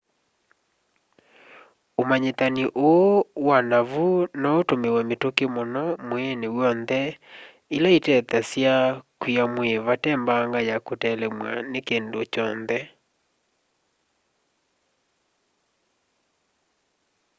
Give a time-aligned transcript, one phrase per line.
[2.01, 4.07] ũmanyĩthani ũũ wa naavu
[4.41, 7.01] noũtũmwe mĩtĩkĩ mũno mwĩĩnĩ w'onthe
[7.75, 8.73] ĩla ĩtethasya
[9.19, 12.79] kwiia mwĩĩ vate mbanga ya kũtelemw'a nĩ kĩndũ kyonthe